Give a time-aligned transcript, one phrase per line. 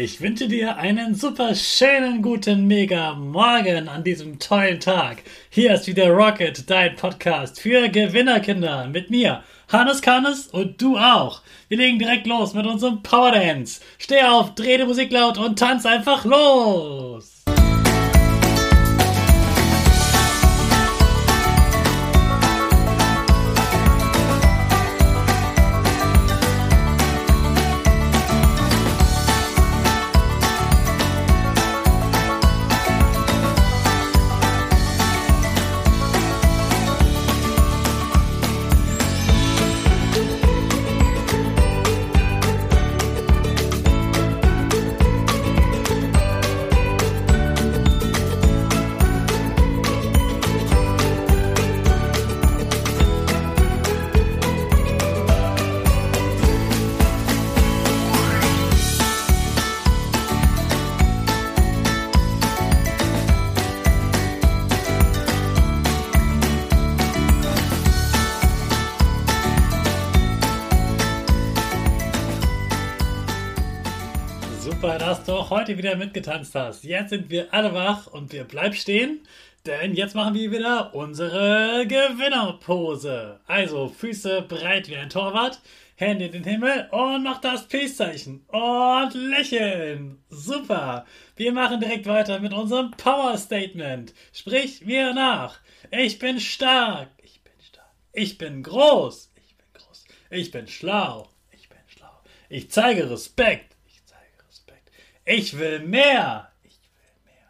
[0.00, 5.24] Ich wünsche dir einen super schönen guten Mega Morgen an diesem tollen Tag.
[5.50, 11.42] Hier ist wieder Rocket, dein Podcast für Gewinnerkinder mit mir, Hannes Kannes und du auch.
[11.66, 13.80] Wir legen direkt los mit unserem Power Dance.
[13.98, 17.37] Steh auf, dreh die Musik laut und tanz einfach los.
[74.80, 76.84] Super, dass du auch heute wieder mitgetanzt hast.
[76.84, 79.26] Jetzt sind wir alle wach und wir bleiben stehen,
[79.66, 83.40] denn jetzt machen wir wieder unsere Gewinnerpose.
[83.48, 85.60] Also Füße breit wie ein Torwart,
[85.96, 90.22] Hände in den Himmel und noch das Peace-Zeichen und lächeln.
[90.28, 91.06] Super.
[91.34, 94.14] Wir machen direkt weiter mit unserem Power Statement.
[94.32, 95.58] Sprich mir nach.
[95.90, 97.08] Ich bin stark.
[97.20, 97.90] Ich bin stark.
[98.12, 99.32] Ich bin groß.
[99.44, 100.04] Ich bin groß.
[100.30, 101.28] Ich bin schlau.
[101.50, 102.12] Ich bin schlau.
[102.48, 103.74] Ich zeige Respekt.
[105.30, 106.50] Ich will mehr.
[106.64, 107.48] Ich will mehr.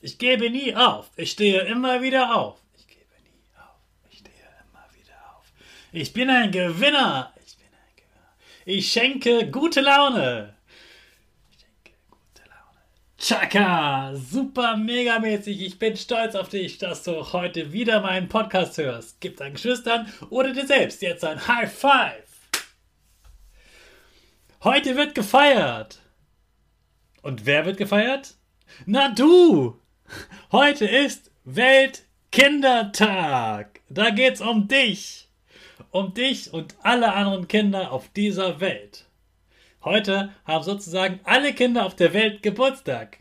[0.00, 1.10] Ich gebe nie auf.
[1.16, 2.60] Ich stehe immer wieder auf.
[2.78, 3.80] Ich gebe nie auf.
[4.08, 4.32] Ich stehe
[4.62, 5.44] immer wieder auf.
[5.90, 7.32] Ich bin ein Gewinner.
[7.44, 8.32] Ich bin ein Gewinner.
[8.64, 10.54] Ich schenke gute Laune.
[11.50, 12.78] Ich schenke gute Laune.
[13.18, 14.14] Chaka!
[14.14, 15.60] Super mega mäßig.
[15.62, 19.20] Ich bin stolz auf dich, dass du heute wieder meinen Podcast hörst.
[19.20, 22.22] Gib deinen Geschwistern oder dir selbst jetzt ein High Five.
[24.62, 25.98] Heute wird gefeiert.
[27.26, 28.36] Und wer wird gefeiert?
[28.84, 29.80] Na du!
[30.52, 33.80] Heute ist Weltkindertag.
[33.88, 35.28] Da geht's um dich.
[35.90, 39.06] Um dich und alle anderen Kinder auf dieser Welt.
[39.82, 43.18] Heute haben sozusagen alle Kinder auf der Welt Geburtstag.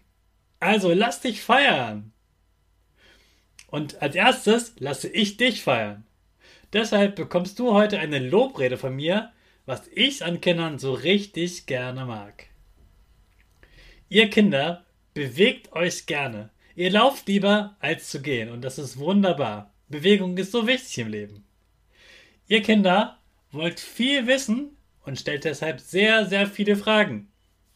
[0.59, 2.11] Also lass dich feiern.
[3.71, 6.05] Und als erstes lasse ich dich feiern.
[6.73, 9.31] Deshalb bekommst du heute eine Lobrede von mir,
[9.65, 12.49] was ich an Kindern so richtig gerne mag.
[14.09, 16.51] Ihr Kinder, bewegt euch gerne.
[16.75, 18.49] Ihr lauft lieber, als zu gehen.
[18.49, 19.73] Und das ist wunderbar.
[19.87, 21.45] Bewegung ist so wichtig im Leben.
[22.47, 23.17] Ihr Kinder
[23.51, 27.31] wollt viel wissen und stellt deshalb sehr, sehr viele Fragen.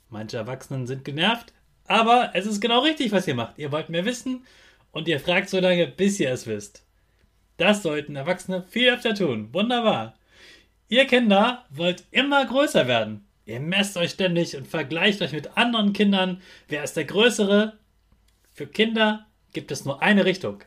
[0.10, 1.54] Manche Erwachsenen sind genervt,
[1.86, 3.58] aber es ist genau richtig, was ihr macht.
[3.58, 4.46] Ihr wollt mehr wissen
[4.92, 6.84] und ihr fragt so lange, bis ihr es wisst.
[7.58, 9.54] Das sollten Erwachsene viel öfter tun.
[9.54, 10.16] Wunderbar.
[10.88, 13.28] Ihr Kinder wollt immer größer werden.
[13.50, 16.40] Ihr messt euch ständig und vergleicht euch mit anderen Kindern.
[16.68, 17.80] Wer ist der Größere?
[18.54, 20.60] Für Kinder gibt es nur eine Richtung.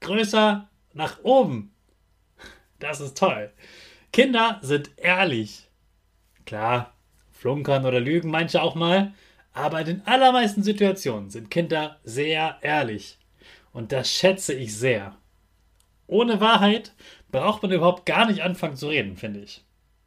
[0.00, 1.74] Größer nach oben.
[2.78, 3.52] Das ist toll.
[4.10, 5.68] Kinder sind ehrlich.
[6.46, 6.94] Klar,
[7.30, 9.12] flunkern oder lügen manche auch mal,
[9.52, 13.18] aber in den allermeisten Situationen sind Kinder sehr ehrlich.
[13.70, 15.14] Und das schätze ich sehr.
[16.06, 16.94] Ohne Wahrheit
[17.30, 19.62] braucht man überhaupt gar nicht anfangen zu reden, finde ich.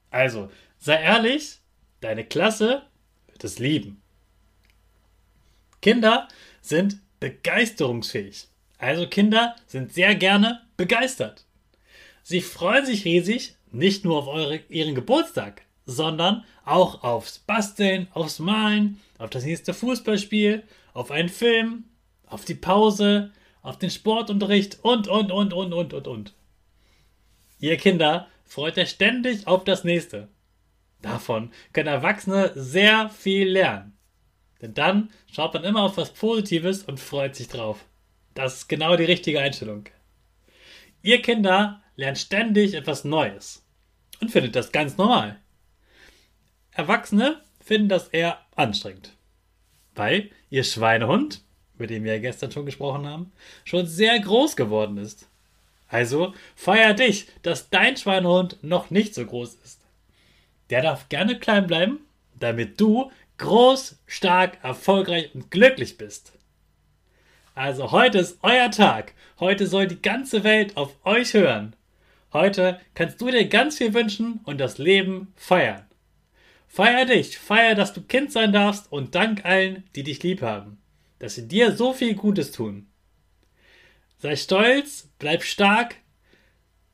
[0.09, 1.59] Also, sei ehrlich
[2.03, 2.81] Deine Klasse
[3.27, 4.01] wird es lieben.
[5.81, 6.27] Kinder
[6.59, 8.49] sind begeisterungsfähig.
[8.77, 11.45] Also Kinder sind sehr gerne begeistert.
[12.21, 18.39] Sie freuen sich riesig nicht nur auf eure, ihren Geburtstag, sondern auch aufs Basteln, aufs
[18.39, 20.63] Malen, auf das nächste Fußballspiel,
[20.93, 21.85] auf einen Film,
[22.25, 23.31] auf die Pause,
[23.61, 26.33] auf den Sportunterricht und, und, und, und, und, und, und.
[27.59, 30.27] Ihr Kinder freut euch ständig auf das nächste.
[31.03, 33.95] Davon können Erwachsene sehr viel lernen.
[34.61, 37.85] Denn dann schaut man immer auf was Positives und freut sich drauf.
[38.33, 39.83] Das ist genau die richtige Einstellung.
[41.01, 43.65] Ihr Kinder lernt ständig etwas Neues
[44.21, 45.39] und findet das ganz normal.
[46.71, 49.13] Erwachsene finden das eher anstrengend,
[49.95, 51.41] weil ihr Schweinehund,
[51.77, 53.33] mit dem wir gestern schon gesprochen haben,
[53.65, 55.27] schon sehr groß geworden ist.
[55.89, 59.82] Also feier dich, dass dein Schweinehund noch nicht so groß ist.
[60.73, 61.99] Der darf gerne klein bleiben,
[62.39, 66.33] damit du groß, stark, erfolgreich und glücklich bist.
[67.53, 69.13] Also heute ist euer Tag.
[69.39, 71.75] Heute soll die ganze Welt auf euch hören.
[72.33, 75.85] Heute kannst du dir ganz viel wünschen und das Leben feiern.
[76.67, 80.81] Feier dich, feier, dass du Kind sein darfst und dank allen, die dich lieb haben,
[81.19, 82.87] dass sie dir so viel Gutes tun.
[84.17, 85.97] Sei stolz, bleib stark,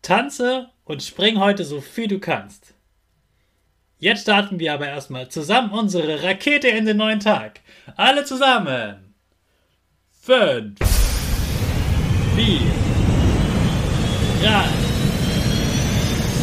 [0.02, 2.74] tanze und spring heute so viel du kannst.
[4.01, 7.60] Jetzt starten wir aber erstmal zusammen unsere Rakete in den neuen Tag.
[7.98, 9.13] Alle zusammen.
[10.22, 10.80] Fünf,
[12.34, 12.62] vier,
[14.42, 14.69] drei,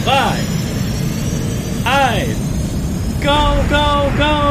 [0.05, 0.39] zwei,
[1.91, 2.37] eins.
[3.23, 4.46] Go, go, go!